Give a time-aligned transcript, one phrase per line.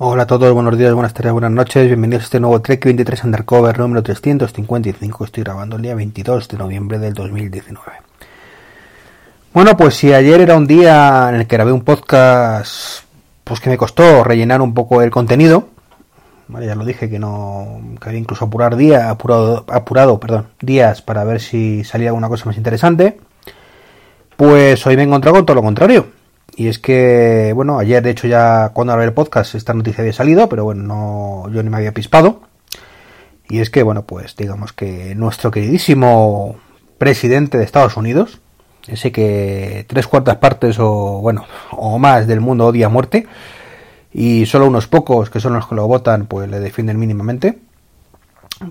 [0.00, 3.24] Hola a todos, buenos días, buenas tardes, buenas noches, bienvenidos a este nuevo Trek 23
[3.24, 7.82] Undercover número 355 que estoy grabando el día 22 de noviembre del 2019.
[9.52, 13.02] Bueno, pues si ayer era un día en el que grabé un podcast
[13.42, 15.66] pues que me costó rellenar un poco el contenido,
[16.60, 21.24] ya lo dije que no que había incluso apurar día, apurado, apurado, perdón, días para
[21.24, 23.18] ver si salía alguna cosa más interesante,
[24.36, 26.17] pues hoy me he encontrado con todo lo contrario
[26.58, 30.12] y es que, bueno, ayer de hecho ya cuando grabé el podcast esta noticia había
[30.12, 32.40] salido, pero bueno, no, yo ni me había pispado.
[33.48, 36.56] Y es que, bueno, pues digamos que nuestro queridísimo
[36.98, 38.40] presidente de Estados Unidos,
[38.88, 43.28] ese que tres cuartas partes o, bueno, o más del mundo odia a muerte,
[44.12, 47.60] y solo unos pocos, que son los que lo votan, pues le defienden mínimamente,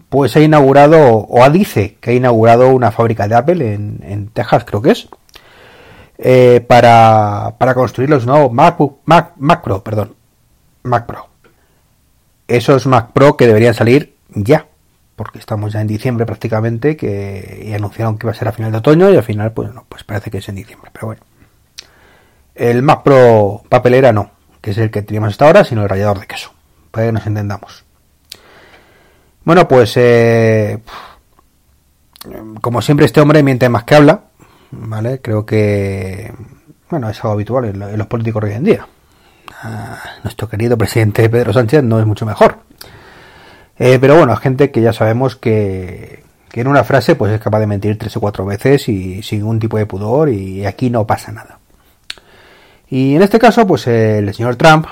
[0.09, 4.65] pues ha inaugurado, o dice que ha inaugurado una fábrica de Apple en, en Texas,
[4.65, 5.07] creo que es,
[6.17, 10.15] eh, para, para, construir los nuevos MacBook, Mac, Mac Pro, perdón,
[10.83, 11.27] Mac Pro.
[12.47, 14.67] Esos Mac Pro que deberían salir ya,
[15.15, 18.71] porque estamos ya en diciembre prácticamente, que y anunciaron que iba a ser a final
[18.71, 21.21] de otoño y al final, pues no, pues parece que es en diciembre, pero bueno.
[22.55, 26.19] El Mac Pro papelera no, que es el que teníamos hasta ahora, sino el rallador
[26.19, 26.51] de queso,
[26.91, 27.85] para que nos entendamos.
[29.43, 30.79] Bueno, pues eh,
[32.61, 34.26] como siempre este hombre miente más que habla,
[34.71, 35.21] ¿vale?
[35.21, 36.33] Creo que,
[36.89, 38.87] bueno, es algo habitual en, los políticos hoy en día.
[39.61, 42.59] Ah, nuestro querido presidente Pedro Sánchez no es mucho mejor.
[43.79, 46.23] Eh, pero bueno, hay gente que ya sabemos que,
[46.53, 49.59] en una frase pues es capaz de mentir tres o cuatro veces y sin ningún
[49.59, 51.59] tipo de pudor y aquí no pasa nada.
[52.89, 54.87] Y en este caso, pues el señor Trump,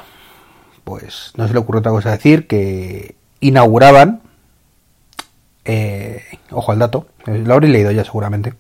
[0.84, 4.22] pues no se le ocurre otra cosa decir que inauguraban,
[5.64, 8.54] eh, ojo al dato, lo habréis leído ya seguramente,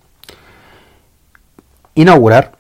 [1.96, 2.52] inaugurar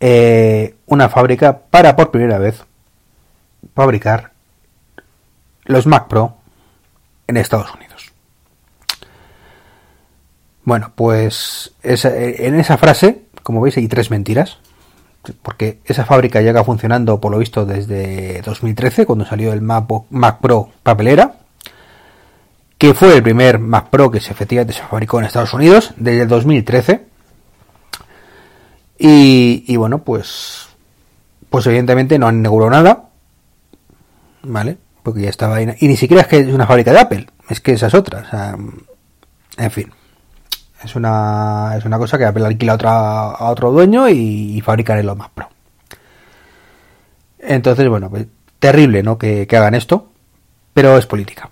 [0.00, 2.64] eh, una fábrica para por primera vez
[3.74, 4.32] fabricar
[5.64, 6.36] los Mac Pro
[7.26, 8.12] en Estados Unidos.
[10.64, 14.58] Bueno, pues en esa frase, como veis, hay tres mentiras.
[15.42, 20.70] Porque esa fábrica llega funcionando, por lo visto, desde 2013, cuando salió el Mac, Pro
[20.82, 21.34] papelera.
[22.78, 26.28] Que fue el primer Mac Pro que efectivamente se fabricó en Estados Unidos desde el
[26.28, 27.06] 2013
[28.98, 30.68] y, bueno, pues,
[31.48, 33.04] pues evidentemente no han inaugurado nada,
[34.42, 34.76] ¿vale?
[35.04, 35.68] Porque ya estaba ahí.
[35.78, 38.20] Y ni siquiera es que es una fábrica de Apple, es que esa es otra.
[38.20, 38.56] O sea,
[39.56, 39.92] en fin.
[40.82, 42.90] Es una, es una cosa que Apple alquila a, otra,
[43.30, 45.48] a otro dueño y, fabrican los más pro.
[47.38, 48.26] Entonces, bueno, pues,
[48.58, 49.18] terrible, ¿no?
[49.18, 50.08] Que, hagan esto,
[50.74, 51.50] pero es política.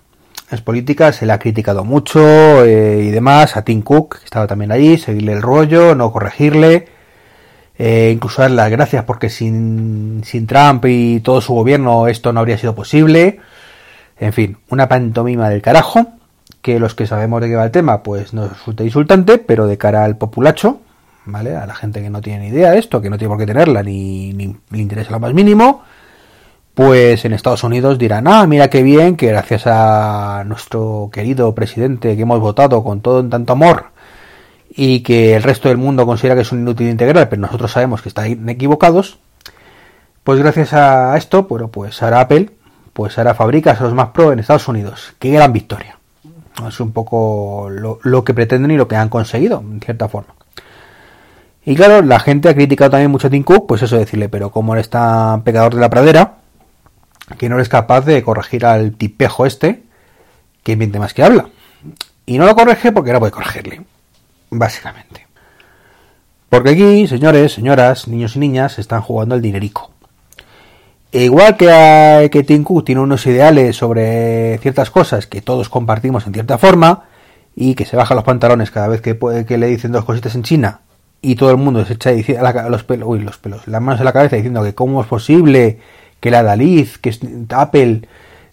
[0.49, 4.47] Es política, se le ha criticado mucho eh, y demás a Tim Cook, que estaba
[4.47, 6.96] también allí, seguirle el rollo, no corregirle
[7.77, 12.39] eh, incluso dar las gracias porque sin, sin Trump y todo su gobierno esto no
[12.39, 13.39] habría sido posible.
[14.19, 16.07] En fin, una pantomima del carajo,
[16.61, 19.77] que los que sabemos de qué va el tema, pues nos resulta insultante, pero de
[19.77, 20.81] cara al populacho,
[21.25, 21.55] ¿vale?
[21.55, 23.45] A la gente que no tiene ni idea de esto, que no tiene por qué
[23.45, 25.83] tenerla, ni, ni, ni lo más mínimo,
[26.73, 32.15] pues en Estados Unidos dirán, ah, mira qué bien, que gracias a nuestro querido presidente
[32.15, 33.87] que hemos votado con todo en tanto amor,
[34.69, 38.01] y que el resto del mundo considera que es un inútil integral, pero nosotros sabemos
[38.01, 39.19] que están equivocados,
[40.23, 42.49] pues gracias a esto, bueno, pues ahora Apple,
[42.93, 45.13] pues ahora fabrica los más Pro en Estados Unidos.
[45.19, 45.97] Qué gran victoria.
[46.67, 50.33] Es un poco lo, que pretenden y lo que han conseguido, en cierta forma.
[51.63, 54.51] Y claro, la gente ha criticado también mucho a Tim Cook, pues eso decirle, pero
[54.51, 56.37] como eres tan pecador de la pradera,
[57.37, 59.83] que no eres capaz de corregir al tipejo este,
[60.63, 61.49] que miente más que habla.
[62.25, 63.81] Y no lo corrige porque no puede corregirle
[64.49, 65.27] básicamente.
[66.49, 69.91] Porque aquí, señores, señoras, niños y niñas, están jugando al dinerico.
[71.11, 76.27] E igual que, hay, que Tim tiene unos ideales sobre ciertas cosas que todos compartimos
[76.27, 77.05] en cierta forma,
[77.55, 80.43] y que se baja los pantalones cada vez que, que le dicen dos cositas en
[80.43, 80.81] China,
[81.21, 82.11] y todo el mundo se echa
[82.69, 85.79] los pelos, uy, los pelos, las manos en la cabeza diciendo que cómo es posible
[86.19, 87.19] que la Daliz, que es
[87.49, 88.01] Apple,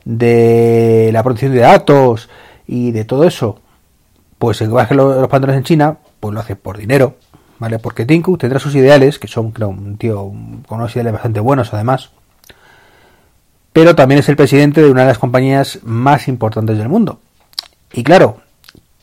[0.04, 2.28] de la protección de datos
[2.66, 3.60] y de todo eso,
[4.44, 7.16] pues se baje los, pantalones en China, pues lo hace por dinero,
[7.58, 7.78] ¿vale?
[7.78, 10.30] Porque Tim tendrá sus ideales, que son, creo, un tío
[10.68, 12.10] con unos ideales bastante buenos además,
[13.72, 17.20] pero también es el presidente de una de las compañías más importantes del mundo.
[17.90, 18.36] Y claro,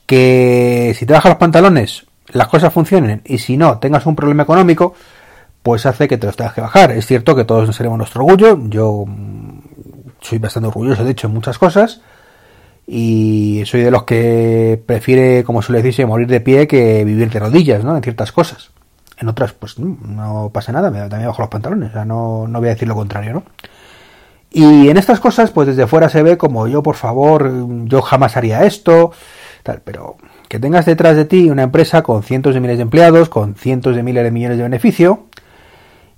[0.05, 4.43] que si te bajas los pantalones, las cosas funcionen, y si no, tengas un problema
[4.43, 4.93] económico,
[5.63, 6.91] pues hace que te los tengas que bajar.
[6.91, 9.59] Es cierto que todos nos seremos nuestro orgullo, yo mm,
[10.21, 12.01] soy bastante orgulloso, de hecho, en muchas cosas,
[12.87, 17.39] y soy de los que prefiere, como suele decirse, morir de pie que vivir de
[17.39, 17.95] rodillas, ¿no?
[17.95, 18.71] En ciertas cosas.
[19.19, 22.59] En otras, pues no pasa nada, me también bajo los pantalones, o sea, no, no
[22.59, 23.43] voy a decir lo contrario, ¿no?
[24.49, 27.49] Y en estas cosas, pues desde fuera se ve como yo, por favor,
[27.85, 29.11] yo jamás haría esto,
[29.63, 30.17] tal, pero
[30.49, 33.95] que tengas detrás de ti una empresa con cientos de miles de empleados, con cientos
[33.95, 35.27] de miles de millones de beneficio,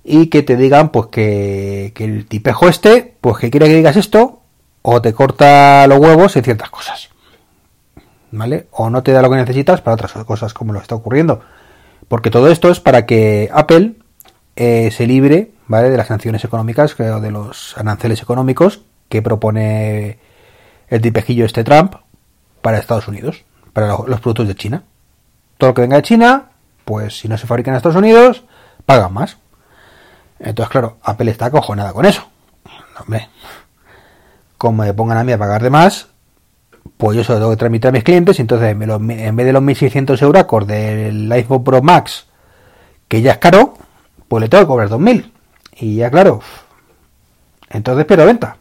[0.02, 3.96] y que te digan, pues que, que el tipejo este, pues que quiere que digas
[3.96, 4.40] esto,
[4.86, 7.08] o te corta los huevos en ciertas cosas.
[8.30, 8.68] ¿Vale?
[8.72, 11.40] O no te da lo que necesitas para otras cosas, como lo está ocurriendo.
[12.06, 13.94] Porque todo esto es para que Apple
[14.56, 15.88] eh, se libre ¿vale?
[15.88, 20.18] de las sanciones económicas o de los aranceles económicos que propone
[20.88, 21.94] el tipejillo este Trump
[22.60, 23.42] para Estados Unidos,
[23.72, 24.82] para los productos de China.
[25.56, 26.50] Todo lo que venga de China,
[26.84, 28.44] pues si no se fabrica en Estados Unidos,
[28.84, 29.38] pagan más.
[30.38, 32.28] Entonces, claro, Apple está acojonada con eso.
[33.00, 33.30] Hombre,
[34.64, 36.08] como me pongan a mí a pagar de más,
[36.96, 38.78] pues yo se lo tengo que tramitar a mis clientes entonces en
[39.36, 42.26] vez de los 1.600 euros del iPhone Pro Max,
[43.06, 43.74] que ya es caro,
[44.26, 45.30] pues le tengo que cobrar 2.000.
[45.76, 46.40] Y ya claro,
[47.68, 48.56] entonces pero venta.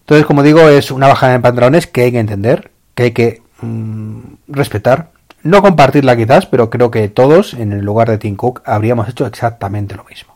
[0.00, 3.42] Entonces, como digo, es una bajada de pantalones que hay que entender, que hay que
[3.60, 5.10] mm, respetar.
[5.42, 9.26] No compartirla quizás, pero creo que todos, en el lugar de Tim Cook, habríamos hecho
[9.26, 10.34] exactamente lo mismo.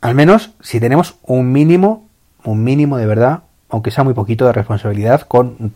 [0.00, 2.09] Al menos si tenemos un mínimo,
[2.44, 5.26] un mínimo de verdad, aunque sea muy poquito de responsabilidad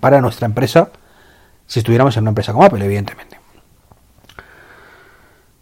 [0.01, 0.91] para nuestra empresa,
[1.67, 3.39] si estuviéramos en una empresa como Apple, evidentemente.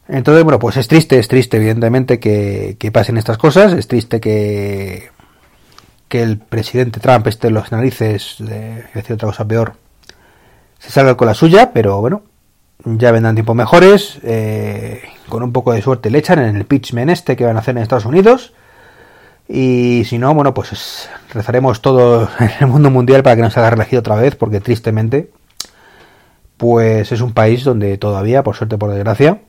[0.08, 5.10] Entonces, bueno, pues es triste, es triste, evidentemente, que, pasen estas cosas, es triste que,
[6.08, 9.74] que el presidente Trump esté en los narices, de decir otra cosa peor,
[10.78, 12.22] se salga con la suya, pero bueno,
[12.84, 17.08] ya vendrán tiempos mejores, eh, con un poco de suerte le echan en el pitchman
[17.08, 18.52] este que van a hacer en Estados Unidos,
[19.54, 23.60] y si no, bueno, pues rezaremos todo en el mundo mundial para que no se
[23.60, 25.30] haga reelegido otra vez, porque tristemente,
[26.56, 29.42] pues es un país donde todavía, por suerte, por desgracia,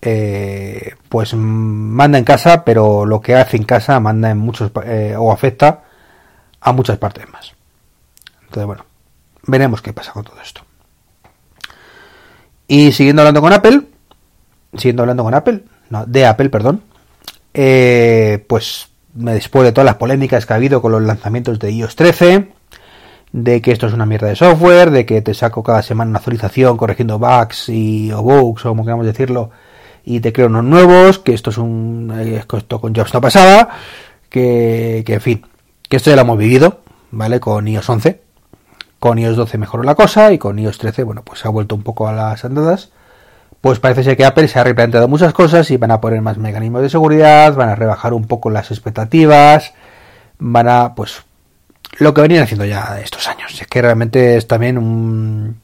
[0.00, 5.14] eh, pues manda en casa, pero lo que hace en casa manda en muchos eh,
[5.18, 5.82] o afecta
[6.58, 7.52] a muchas partes más.
[8.44, 8.86] Entonces, bueno,
[9.42, 10.62] veremos qué pasa con todo esto.
[12.66, 13.82] Y siguiendo hablando con Apple,
[14.78, 16.82] siguiendo hablando con Apple, no, de Apple, perdón,
[17.52, 21.96] eh, pues después de todas las polémicas que ha habido con los lanzamientos de iOS
[21.96, 22.48] 13,
[23.32, 26.18] de que esto es una mierda de software, de que te saco cada semana una
[26.18, 29.50] actualización corrigiendo bugs y o bugs, o como queramos decirlo,
[30.04, 33.68] y te creo unos nuevos, que esto es un eh, esto con Jobs no pasaba,
[34.28, 35.46] que, que en fin,
[35.88, 36.80] que esto ya lo hemos vivido,
[37.10, 37.40] ¿vale?
[37.40, 38.20] Con iOS 11.
[38.98, 41.74] Con iOS 12 mejoró la cosa y con iOS 13, bueno, pues se ha vuelto
[41.74, 42.90] un poco a las andadas.
[43.60, 46.38] Pues parece ser que Apple se ha replanteado muchas cosas y van a poner más
[46.38, 49.74] mecanismos de seguridad, van a rebajar un poco las expectativas,
[50.38, 51.22] van a, pues,
[51.98, 53.60] lo que venían haciendo ya estos años.
[53.60, 55.60] Es que realmente es también un,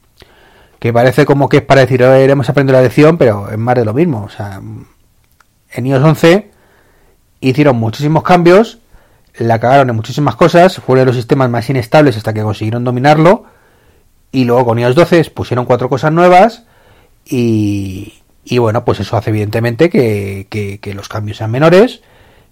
[0.78, 3.84] que parece como que es para decir, hemos aprendido la lección, pero es más de
[3.84, 4.24] lo mismo.
[4.24, 4.60] O sea,
[5.72, 6.50] en iOS 11
[7.40, 8.78] hicieron muchísimos cambios,
[9.34, 13.44] la cagaron en muchísimas cosas, fueron de los sistemas más inestables hasta que consiguieron dominarlo,
[14.32, 16.64] y luego con iOS 12 pusieron cuatro cosas nuevas,
[17.28, 22.02] y, bueno, pues eso hace evidentemente que, que, los cambios sean menores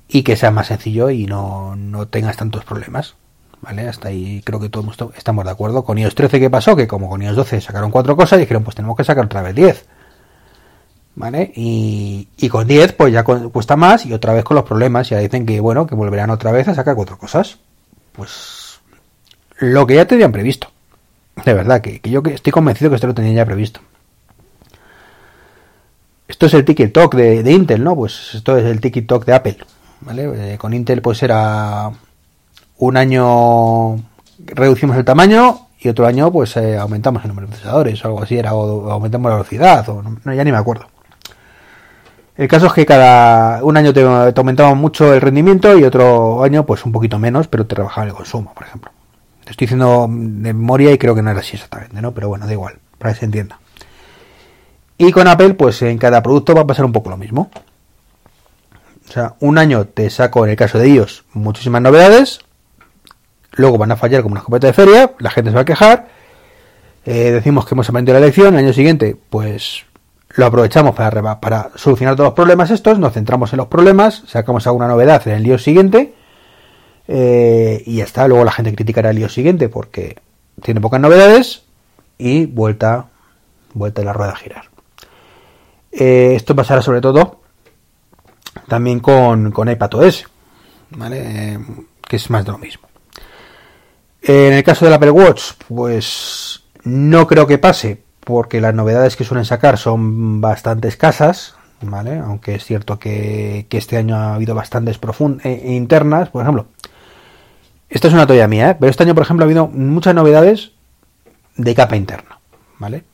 [0.09, 3.15] y que sea más sencillo y no, no tengas tantos problemas.
[3.61, 3.89] ¿vale?
[3.89, 5.85] Hasta ahí creo que todos estamos de acuerdo.
[5.85, 6.77] Con iOS 13, ¿qué pasó?
[6.77, 9.43] Que como con iOS 12 sacaron cuatro cosas y dijeron, pues tenemos que sacar otra
[9.43, 9.87] vez 10.
[11.17, 11.53] ¿Vale?
[11.55, 15.09] Y, y con 10, pues ya cuesta más y otra vez con los problemas.
[15.09, 17.59] Ya dicen que, bueno, que volverán otra vez a sacar cuatro cosas.
[18.13, 18.81] Pues
[19.59, 20.69] lo que ya tenían previsto.
[21.45, 23.81] De verdad, que, que yo estoy convencido que esto lo tenían ya previsto.
[26.27, 27.95] Esto es el TikTok de, de Intel, ¿no?
[27.95, 29.59] Pues esto es el TikTok de Apple.
[30.01, 30.53] ¿Vale?
[30.55, 31.91] Eh, con Intel pues era
[32.79, 33.97] un año
[34.39, 38.23] reducimos el tamaño y otro año pues eh, aumentamos el número de procesadores o algo
[38.23, 40.87] así, era o, aumentamos la velocidad, o no, ya ni me acuerdo.
[42.37, 46.67] El caso es que cada un año te, aumentamos mucho el rendimiento y otro año
[46.67, 48.91] pues un poquito menos, pero te rebajaba el consumo, por ejemplo.
[49.45, 52.13] Te estoy diciendo de memoria y creo que no era así exactamente, ¿no?
[52.13, 53.59] Pero bueno, da igual, para que se entienda.
[54.97, 57.51] Y con Apple, pues en cada producto va a pasar un poco lo mismo.
[59.09, 62.41] O sea, un año te saco, en el caso de ellos, muchísimas novedades,
[63.53, 66.09] luego van a fallar como una escopeta de feria, la gente se va a quejar,
[67.05, 69.85] eh, decimos que hemos aprendido la lección, el año siguiente pues
[70.31, 74.67] lo aprovechamos para, para solucionar todos los problemas estos, nos centramos en los problemas, sacamos
[74.67, 76.15] alguna novedad en el lío siguiente
[77.07, 80.17] eh, y ya está, luego la gente criticará el lío siguiente porque
[80.63, 81.65] tiene pocas novedades
[82.17, 83.07] y vuelta,
[83.75, 84.74] vuelta la rueda a girar.
[85.97, 87.41] Eh, esto pasará sobre todo
[88.69, 90.27] también con, con iPadOS,
[90.91, 91.59] ¿vale?
[92.03, 92.89] que es más de lo mismo.
[94.23, 99.25] En el caso del Apple Watch, pues no creo que pase, porque las novedades que
[99.25, 102.19] suelen sacar son bastante escasas, ¿vale?
[102.19, 106.67] Aunque es cierto que, este año ha habido bastantes profundas internas, por ejemplo.
[107.91, 108.77] Esta es una toalla mía, ¿eh?
[108.81, 110.73] pero este año, por ejemplo, ha habido muchas novedades
[111.57, 112.41] de capa interna,
[112.79, 113.05] ¿vale?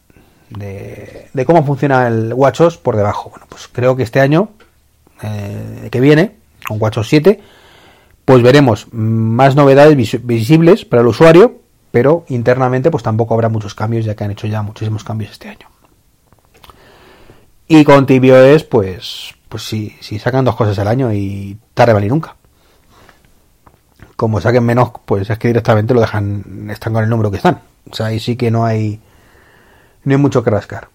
[0.50, 3.30] De, cómo funciona el WatchOS por debajo.
[3.30, 4.50] Bueno, pues creo que este año
[5.22, 7.40] eh, que viene, con WatchOS 7,
[8.24, 14.04] pues veremos más novedades visibles para el usuario, pero internamente pues tampoco habrá muchos cambios,
[14.04, 15.68] ya que han hecho ya muchísimos cambios este año.
[17.66, 22.08] Y con TVOS, pues, pues sí, sí sacan dos cosas al año y tarde vale
[22.08, 22.34] nunca.
[24.16, 27.60] Como saquen menos, pues es que directamente lo dejan, están con el número que están.
[27.88, 29.00] O sea, ahí sí que no hay,
[30.04, 30.88] no hay mucho que rascar.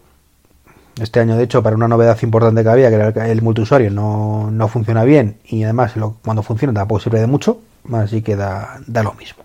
[1.00, 4.50] Este año, de hecho, para una novedad importante que había, que era el multiusuario, no,
[4.50, 7.60] no funciona bien y además cuando funciona tampoco sirve de mucho,
[7.92, 9.44] así que da, da lo mismo.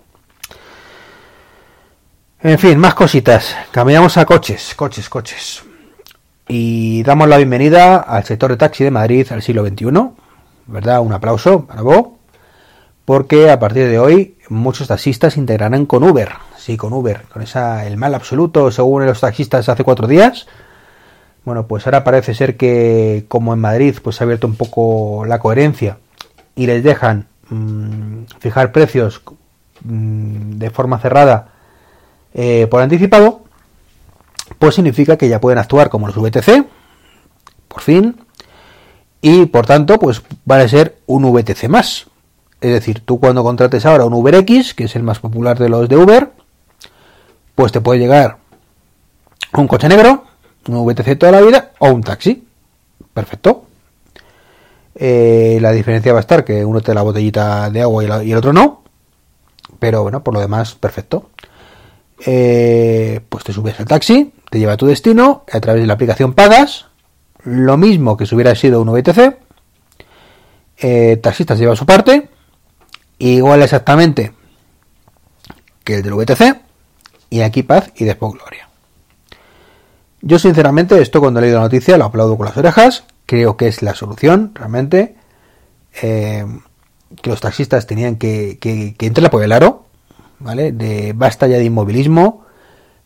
[2.41, 3.55] En fin, más cositas.
[3.71, 5.63] Cambiamos a coches, coches, coches
[6.53, 9.85] y damos la bienvenida al sector de taxi de Madrid al siglo XXI,
[10.67, 10.99] ¿verdad?
[10.99, 12.07] Un aplauso para vos,
[13.05, 17.85] porque a partir de hoy muchos taxistas integrarán con Uber, sí, con Uber, con esa
[17.85, 20.47] el mal absoluto según los taxistas hace cuatro días.
[21.43, 25.25] Bueno, pues ahora parece ser que como en Madrid pues se ha abierto un poco
[25.25, 25.97] la coherencia
[26.55, 29.21] y les dejan mm, fijar precios
[29.83, 31.53] mm, de forma cerrada
[32.33, 33.43] eh, por anticipado,
[34.59, 36.65] pues significa que ya pueden actuar como los VTC,
[37.67, 38.17] por fin,
[39.21, 42.07] y por tanto, pues van a ser un VTC más.
[42.61, 45.89] Es decir, tú cuando contrates ahora un UberX, que es el más popular de los
[45.89, 46.31] de Uber,
[47.55, 48.37] pues te puede llegar
[49.53, 50.25] un coche negro,
[50.67, 52.47] un VTC toda la vida, o un taxi.
[53.13, 53.65] Perfecto.
[54.95, 58.37] Eh, la diferencia va a estar que uno te la botellita de agua y, el
[58.37, 58.83] otro no.
[59.79, 61.31] Pero bueno, por lo demás, perfecto.
[62.23, 65.93] Eh, pues te subes al taxi, te lleva a tu destino, a través de la
[65.93, 66.85] aplicación pagas,
[67.43, 69.37] lo mismo que si hubiera sido un VTC,
[70.77, 72.29] eh, taxista lleva su parte,
[73.29, 74.33] igual exactamente
[75.83, 76.61] que el del VTC,
[77.29, 78.69] y aquí paz y después gloria.
[80.21, 83.67] Yo sinceramente esto cuando he leído la noticia lo aplaudo con las orejas, creo que
[83.67, 85.15] es la solución realmente,
[86.01, 86.45] eh,
[87.21, 89.85] que los taxistas tenían que, que, que entrar por el aro,
[90.39, 90.71] ¿vale?
[90.71, 92.45] De basta ya de inmovilismo,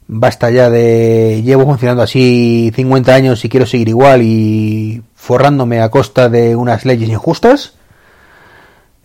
[0.07, 5.89] basta ya de llevo funcionando así 50 años y quiero seguir igual y forrándome a
[5.89, 7.73] costa de unas leyes injustas.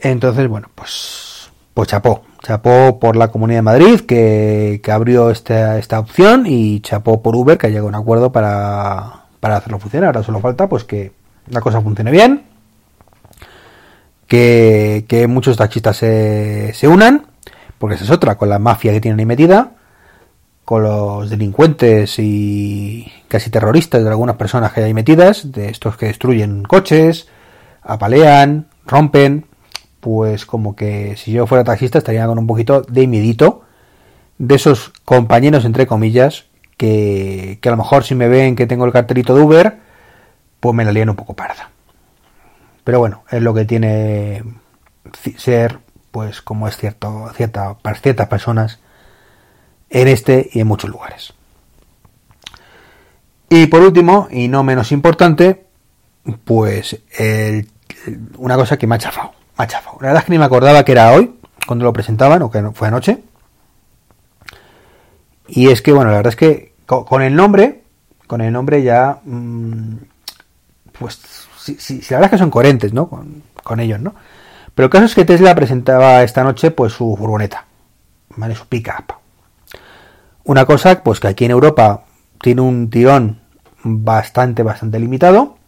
[0.01, 2.23] Entonces, bueno, pues, pues chapó.
[2.43, 7.37] Chapó por la Comunidad de Madrid que, que abrió esta, esta opción y chapó por
[7.37, 10.09] Uber que ha llegado a un acuerdo para, para hacerlo funcionar.
[10.09, 11.13] Ahora solo falta pues que
[11.49, 12.45] la cosa funcione bien,
[14.27, 17.27] que, que muchos taxistas se, se unan,
[17.79, 19.73] porque esa es otra, con la mafia que tienen ahí metida
[20.71, 26.07] con los delincuentes y casi terroristas de algunas personas que hay metidas, de estos que
[26.07, 27.27] destruyen coches,
[27.83, 29.47] apalean, rompen,
[30.01, 33.63] pues como que si yo fuera taxista estaría con un poquito de miedito
[34.39, 38.87] de esos compañeros entre comillas que, que a lo mejor si me ven que tengo
[38.87, 39.79] el cartelito de Uber,
[40.61, 41.71] pues me la lían un poco parda.
[42.85, 44.43] Pero bueno, es lo que tiene
[45.37, 45.79] ser,
[46.11, 48.81] pues como es cierto, cierta, para ciertas personas,
[49.91, 51.35] en este y en muchos lugares.
[53.49, 55.67] Y por último, y no menos importante,
[56.45, 57.01] pues
[58.39, 59.33] una cosa que me ha chafado.
[59.61, 59.99] Me ha chafado.
[60.01, 62.63] La verdad es que ni me acordaba que era hoy, cuando lo presentaban, o que
[62.73, 63.23] fue anoche.
[65.49, 67.83] Y es que, bueno, la verdad es que con, el nombre,
[68.27, 69.97] con el nombre ya, mm,
[70.99, 71.21] pues,
[71.59, 73.11] si, la verdad es que son coherentes, ¿no?
[73.11, 74.15] Con, con, ellos, ¿no?
[74.75, 77.67] Pero el caso es que Tesla presentaba esta noche, pues, su furgoneta,
[78.37, 78.55] ¿vale?
[78.55, 79.13] Su pick-up.
[80.45, 82.05] Una cosa, pues que aquí en Europa
[82.41, 83.43] tiene un tirón
[83.83, 85.59] bastante, bastante limitado.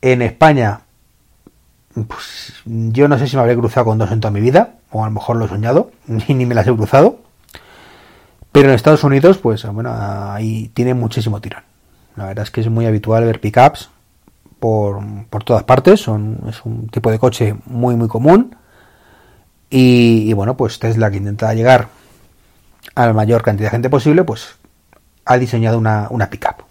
[0.00, 0.82] En España,
[2.06, 5.02] pues yo no sé si me habré cruzado con dos en toda mi vida, o
[5.02, 7.20] a lo mejor lo he soñado, ni, me las he cruzado.
[8.52, 11.62] Pero en Estados Unidos, pues bueno, ahí tiene muchísimo tirón.
[12.16, 13.90] La verdad es que es muy habitual ver pickups
[14.58, 16.00] por, por todas partes.
[16.00, 18.56] Son, es un tipo de coche muy, muy común.
[19.70, 21.88] Y, y bueno, pues Tesla que intenta llegar
[22.94, 24.56] a la mayor cantidad de gente posible, pues
[25.24, 26.64] ha diseñado una, una pickup.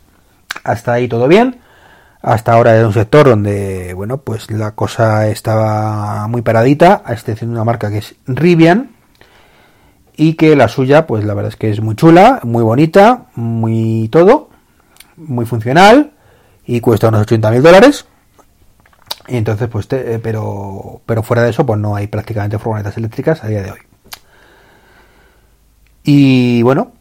[0.64, 1.62] Hasta ahí todo bien.
[2.28, 7.52] Hasta ahora era un sector donde, bueno, pues la cosa estaba muy paradita, a excepción
[7.52, 8.90] de una marca que es Rivian,
[10.18, 14.10] y que la suya, pues la verdad es que es muy chula, muy bonita, muy
[14.12, 14.50] todo,
[15.16, 16.12] muy funcional,
[16.66, 18.06] y cuesta unos 80 mil dólares.
[19.30, 23.42] Y entonces, pues, eh, pero, pero fuera de eso, pues no hay prácticamente furgonetas eléctricas
[23.42, 23.80] a día de hoy.
[26.04, 26.92] Y bueno,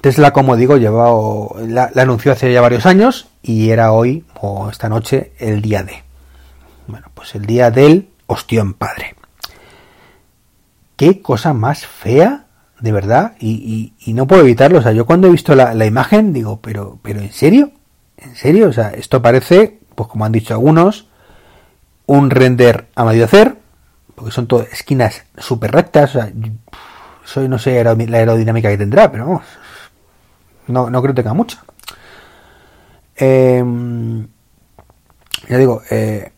[0.00, 4.88] Tesla, como digo, llevado, la, anunció hace ya varios años y era hoy o esta
[4.88, 6.02] noche el día de.
[6.86, 9.14] Bueno, pues el día del ostión padre.
[10.96, 12.46] Qué cosa más fea,
[12.80, 14.78] de verdad, y, no puedo evitarlo.
[14.78, 17.72] O sea, yo cuando he visto la, la, imagen digo, pero, pero ¿en serio?
[18.16, 18.68] ¿En serio?
[18.68, 21.06] O sea, esto parece, pues como han dicho algunos,
[22.06, 23.56] un render a medio hacer,
[24.14, 26.16] porque son todas esquinas súper rectas.
[26.16, 26.32] O sea,
[27.24, 29.44] soy, no sé la aerodinámica que tendrá, pero vamos,
[30.68, 31.62] no, no creo que tenga mucha.
[33.16, 34.26] Em,
[35.48, 36.32] ya digo, eh,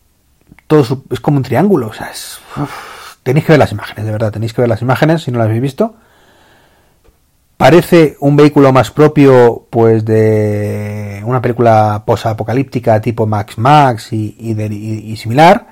[0.67, 2.11] todo es como un triángulo, o sea,
[3.23, 5.47] tenéis que ver las imágenes, de verdad, tenéis que ver las imágenes si no las
[5.47, 5.95] habéis visto.
[7.57, 15.67] Parece un vehículo más propio, pues, de una película posapocalíptica tipo Max Max y, similar.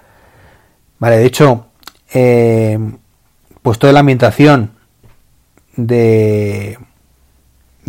[0.99, 1.65] Vale, de hecho,
[2.13, 2.77] eh,
[3.63, 4.73] pues toda la ambientación
[5.75, 6.77] de,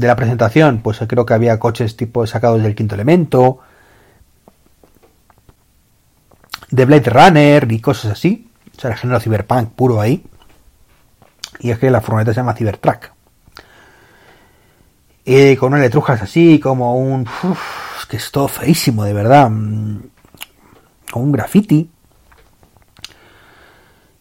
[0.00, 3.60] de la presentación, pues creo que había coches tipo sacados del quinto elemento,
[6.70, 8.48] de Blade Runner y cosas así.
[8.76, 10.24] O sea, el género cyberpunk puro ahí.
[11.60, 13.10] Y es que la furgoneta se llama Cybertruck.
[15.24, 17.28] Y con unas letrujas así, como un...
[17.42, 19.50] Uf, que es todo feísimo, de verdad.
[19.50, 20.00] Mm,
[21.12, 21.90] con un graffiti.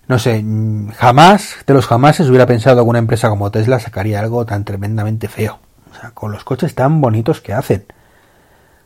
[0.09, 4.19] No sé, mm, jamás, de los jamás hubiera pensado que una empresa como Tesla sacaría
[4.19, 5.59] algo tan tremendamente feo.
[6.13, 7.85] Con los coches tan bonitos que hacen.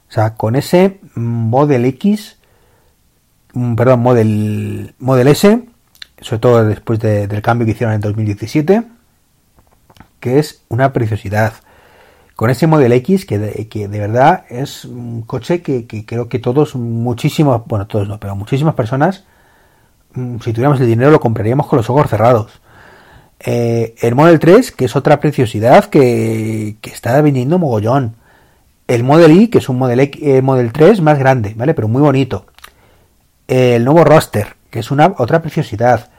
[0.09, 2.37] O sea, con ese Model X,
[3.53, 5.63] mm, perdón, Model, Model S,
[6.21, 8.83] sobre todo después del cambio que hicieron en 2017,
[10.19, 11.53] que es una preciosidad.
[12.35, 16.39] Con ese Model X, que de, que de verdad es un coche que, creo que
[16.39, 19.25] todos, muchísimos, bueno, todos no, pero muchísimas personas,
[20.13, 22.61] mm, si tuviéramos el dinero, lo compraríamos con los ojos cerrados.
[23.45, 28.15] Eh, el Model 3, que es otra preciosidad que, está viniendo mogollón.
[28.87, 31.73] El Model I, que es un Model, eh, Model 3 más grande, ¿vale?
[31.73, 32.45] Pero muy bonito.
[33.47, 36.09] El nuevo Roster, que es una otra preciosidad.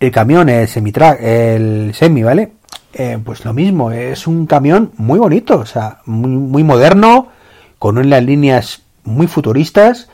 [0.00, 2.52] El camión, el semi el semi, ¿vale?
[2.92, 7.28] Eh, pues lo mismo, es un camión muy bonito, o sea, muy, muy moderno,
[7.78, 10.08] con unas líneas muy futuristas.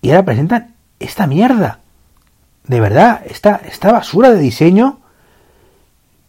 [0.00, 1.80] Y ahora presentan esta mierda.
[2.66, 5.00] De verdad, esta, esta basura de diseño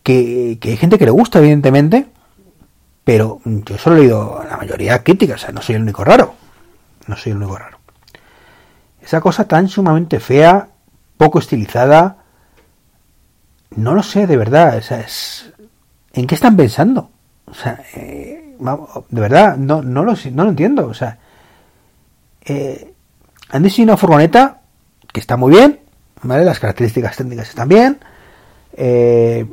[0.05, 2.05] que, hay gente que le gusta, evidentemente,
[3.03, 6.35] pero yo solo he leído la mayoría críticas, o sea, no soy el único raro.
[7.07, 7.79] No soy el único raro.
[9.01, 10.69] Esa cosa tan sumamente fea,
[11.17, 12.17] poco estilizada,
[13.75, 14.77] no lo sé, de verdad.
[14.77, 15.51] O sea, es,
[16.13, 17.09] ¿En qué están pensando?
[17.45, 18.55] O sea, eh,
[19.09, 20.87] de verdad, no, no, lo, no lo entiendo.
[20.87, 21.17] O sea,
[22.45, 22.93] eh,
[23.49, 24.61] han diseñado una furgoneta
[25.11, 25.79] que está muy bien,
[26.21, 26.45] ¿vale?
[26.45, 27.99] Las características técnicas están bien.
[28.77, 29.45] Eh,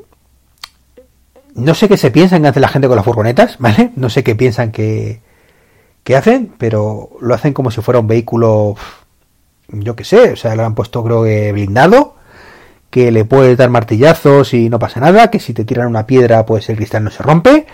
[1.54, 3.90] no sé qué se piensan que hace la gente con las furgonetas, ¿vale?
[3.96, 5.20] No sé qué piensan que,
[6.04, 8.74] que hacen, pero lo hacen como si fuera un vehículo,
[9.68, 12.16] yo qué sé, o sea, lo han puesto creo que blindado,
[12.90, 16.44] que le puede dar martillazos y no pasa nada, que si te tiran una piedra
[16.44, 17.66] pues el cristal no se rompe.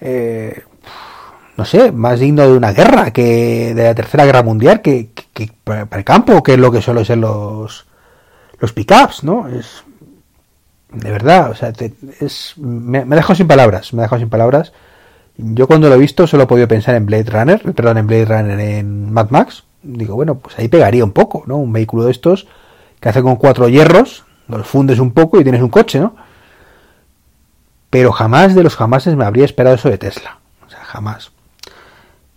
[0.00, 0.62] Eh,
[1.56, 5.10] no sé, más digno de una guerra que de la tercera guerra mundial que,
[5.64, 7.86] para el campo, que es lo que suelen ser los
[8.58, 9.48] los pickups, ¿no?
[9.48, 9.84] Es
[10.92, 11.72] de verdad, o sea,
[12.20, 14.72] es, me, me dejado sin palabras, me ha dejado sin palabras.
[15.36, 18.24] Yo cuando lo he visto solo he podido pensar en Blade Runner, perdón, en Blade
[18.26, 19.64] Runner en Mad Max.
[19.82, 21.56] Digo, bueno, pues ahí pegaría un poco, ¿no?
[21.56, 22.46] Un vehículo de estos
[23.00, 26.14] que hace con cuatro hierros, los fundes un poco y tienes un coche, ¿no?
[27.90, 30.38] Pero jamás de los jamases me habría esperado eso de Tesla.
[30.64, 31.32] O sea, jamás.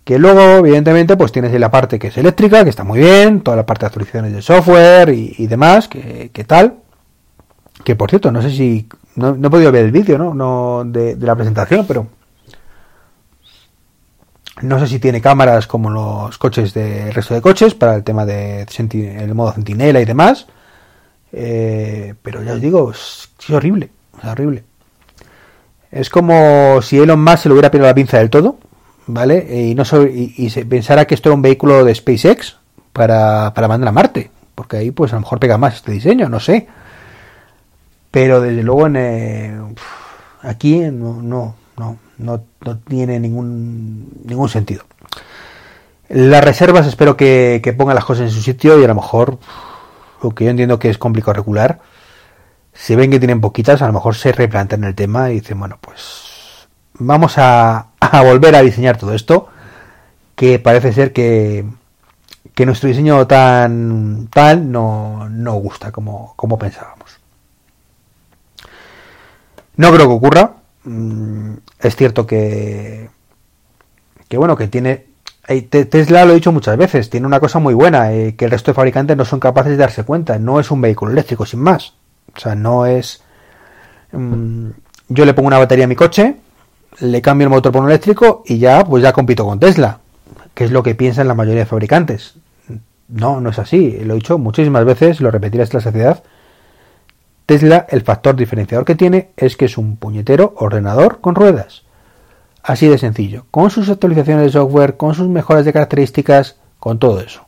[0.04, 3.56] Que luego, evidentemente, pues tienes la parte que es eléctrica, que está muy bien, toda
[3.56, 6.78] la parte de actualizaciones de software y, demás, que, que tal.
[7.86, 8.88] Que por cierto, no sé si.
[9.14, 10.34] No, he podido ver el vídeo, ¿no?
[10.34, 12.08] no de, la presentación, pero.
[14.62, 18.26] No sé si tiene cámaras como los coches del resto de coches para el tema
[18.26, 20.48] de el modo centinela y demás.
[21.30, 23.90] Eh, pero ya os digo, es, horrible.
[24.20, 24.64] Es horrible.
[25.92, 28.58] Es como si Elon Musk se lo hubiera pillado la pinza del todo,
[29.06, 29.46] ¿vale?
[29.48, 32.56] Y, no y, se pensara que esto era un vehículo de SpaceX
[32.92, 34.32] para, para mandar a Marte.
[34.56, 36.66] Porque ahí, pues a lo mejor pega más este diseño, no sé
[38.16, 39.54] pero desde luego eh,
[40.40, 44.84] aquí no, no, no, no, tiene ningún, ningún sentido.
[46.08, 49.38] Las reservas espero que, que pongan las cosas en su sitio y a lo mejor,
[50.22, 51.80] lo que yo entiendo que es complicado regular,
[52.72, 55.76] si ven que tienen poquitas, a lo mejor se replantean el tema y dicen, bueno,
[55.78, 59.48] pues vamos a, a volver a diseñar todo esto,
[60.34, 61.66] que parece ser que,
[62.54, 67.25] que nuestro diseño tan tal no, no gusta como, como pensábamos.
[69.76, 73.08] No creo que ocurra, mm, es cierto que,
[74.28, 75.06] que bueno, que tiene
[75.46, 78.70] Tesla lo he dicho muchas veces, tiene una cosa muy buena, eh, que el resto
[78.70, 80.38] de fabricantes no son capaces de darse cuenta.
[80.38, 81.94] No es un vehículo eléctrico, sin más.
[82.34, 83.22] O sea, no es...
[84.12, 84.70] Mm,
[85.08, 86.36] yo le pongo una batería a mi coche,
[86.98, 90.00] le cambio el motor por un eléctrico y ya, pues ya compito con Tesla,
[90.52, 92.34] que es lo que piensan la mayoría de fabricantes.
[93.08, 94.00] No, no es así.
[94.00, 96.24] Lo he dicho muchísimas veces, lo repetiré hasta la saciedad.
[97.46, 101.82] Tesla, el factor diferenciador que tiene es que es un puñetero ordenador con ruedas.
[102.62, 107.20] Así de sencillo, con sus actualizaciones de software, con sus mejoras de características, con todo
[107.20, 107.46] eso.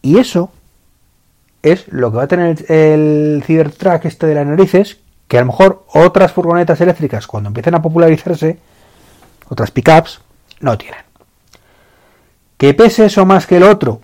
[0.00, 0.50] Y eso
[1.62, 4.98] es lo que va a tener el Cybertruck este de las narices,
[5.28, 8.58] que a lo mejor otras furgonetas eléctricas, cuando empiecen a popularizarse,
[9.48, 10.20] otras pickups,
[10.60, 11.00] no tienen.
[12.56, 14.00] ¿Que pese eso más que el otro?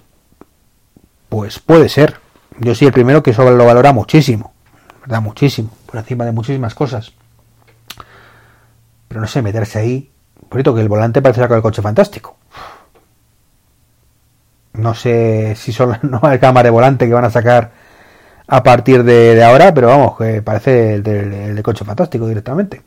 [1.28, 2.16] Pues puede ser.
[2.58, 4.52] Yo soy el primero que eso lo valora muchísimo,
[5.02, 5.22] ¿verdad?
[5.22, 7.12] Muchísimo, por encima de muchísimas cosas.
[9.08, 10.10] Pero no sé, meterse ahí.
[10.48, 12.36] Por que el volante parece sacar el coche fantástico.
[14.74, 17.70] No sé si son las nuevas cámaras de volante que van a sacar
[18.46, 22.82] a partir de, ahora, pero vamos, que parece el de, coche fantástico directamente.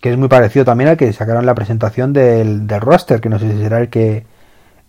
[0.00, 3.38] Que es muy parecido también al que sacaron la presentación del, del roster, que no
[3.38, 4.26] sé si será el que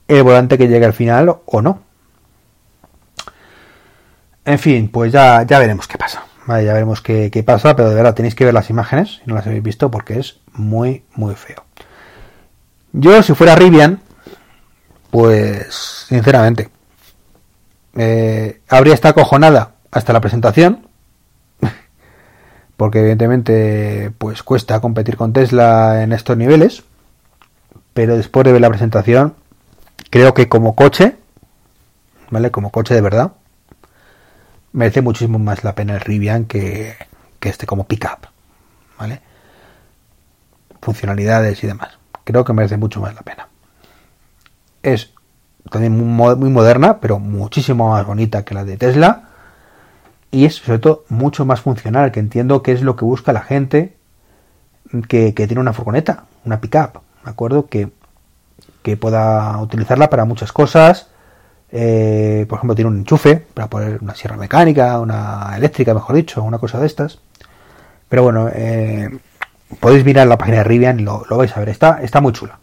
[0.08, 1.82] el volante que llegue al final o no.
[4.46, 6.26] En fin, pues ya, ya veremos qué pasa.
[6.46, 9.36] Vale, ya veremos qué, pasa, pero de verdad tenéis que ver las imágenes, si no
[9.36, 11.64] las habéis visto, porque es muy, muy feo.
[12.92, 14.02] Yo, si fuera Rivian,
[15.10, 16.70] pues, sinceramente,
[17.96, 20.88] eh, habría estado acojonada hasta la presentación,
[22.78, 26.84] porque evidentemente, pues cuesta competir con Tesla en estos niveles,
[27.94, 29.36] pero después de ver la presentación,
[30.10, 31.16] creo que como coche,
[32.30, 32.52] ¿vale?
[32.52, 33.32] Como coche de verdad,
[34.74, 36.96] merece muchísimo más la pena el Rivian que,
[37.42, 38.28] este como pickup,
[39.00, 39.22] ¿vale?
[40.82, 41.98] Funcionalidades y demás.
[42.24, 43.48] Creo que merece mucho más la pena.
[44.82, 45.14] Es
[45.70, 49.30] también muy, muy moderna, pero muchísimo más bonita que la de Tesla.
[50.32, 53.42] Y es sobre todo mucho más funcional, que entiendo que es lo que busca la
[53.42, 53.96] gente
[55.08, 57.02] que, que tiene una furgoneta, una pickup.
[57.24, 57.68] ¿De acuerdo?
[57.68, 57.92] Que,
[58.82, 61.08] que pueda utilizarla para muchas cosas,
[61.76, 66.44] eh, por ejemplo, tiene un enchufe para poner una sierra mecánica, una eléctrica, mejor dicho,
[66.44, 67.18] una cosa de estas.
[68.08, 69.10] Pero bueno, eh,
[69.80, 71.70] podéis mirar la página de Rivian y lo, vais a ver.
[71.70, 72.60] Está, está muy chula.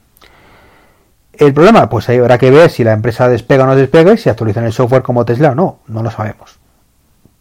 [1.33, 4.18] El problema, pues ahí habrá que ver si la empresa despega o no despega y
[4.18, 5.81] si actualizan el software como Tesla o no.
[5.88, 6.61] No lo sabemos.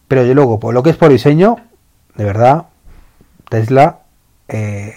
[0.08, 1.56] Pero yo luego, por lo que es por diseño,
[2.16, 2.64] de verdad,
[3.48, 4.00] Tesla,
[4.48, 4.92] eh,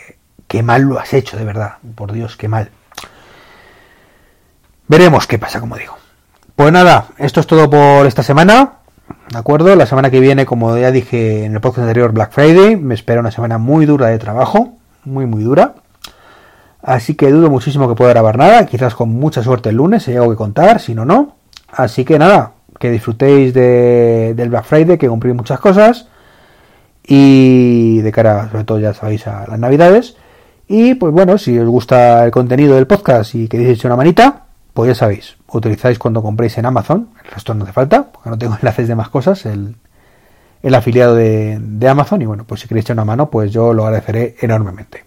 [0.47, 1.73] qué mal lo has hecho, de verdad.
[1.93, 2.71] Por Dios, qué mal.
[4.87, 6.02] Veremos qué pasa, como digo.
[6.55, 8.73] Pues nada, esto es todo por esta semana.
[9.31, 9.75] ¿De acuerdo?
[9.75, 13.21] La semana que viene, como ya dije en el podcast anterior, Black Friday, me espera
[13.21, 15.73] una semana muy dura de trabajo, muy, muy dura.
[16.83, 20.15] Así que dudo muchísimo que pueda grabar nada, quizás con mucha suerte el lunes, si
[20.15, 21.37] algo que contar, si no, no.
[21.71, 26.07] Así que nada, que disfrutéis de, del Black Friday, que cumplís muchas cosas.
[27.03, 30.17] Y de cara, sobre todo, ya sabéis, a las navidades.
[30.67, 34.89] Y pues bueno, si os gusta el contenido del podcast y queréis una manita, pues
[34.89, 38.55] ya sabéis, utilizáis cuando compréis en Amazon, el resto no hace falta, porque no tengo
[38.61, 39.75] enlaces de más cosas, el,
[40.61, 43.73] el afiliado de, de, Amazon, y bueno, pues si queréis echar una mano, pues yo
[43.73, 45.05] lo agradeceré enormemente.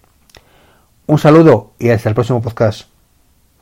[1.07, 2.96] Un saludo y hasta el próximo podcast.